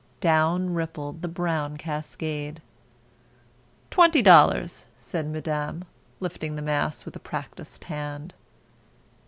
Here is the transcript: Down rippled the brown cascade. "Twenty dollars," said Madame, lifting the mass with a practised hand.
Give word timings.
Down 0.19 0.73
rippled 0.73 1.21
the 1.21 1.27
brown 1.27 1.77
cascade. 1.77 2.63
"Twenty 3.91 4.23
dollars," 4.23 4.87
said 4.97 5.27
Madame, 5.29 5.83
lifting 6.19 6.55
the 6.55 6.63
mass 6.63 7.05
with 7.05 7.15
a 7.15 7.19
practised 7.19 7.83
hand. 7.83 8.33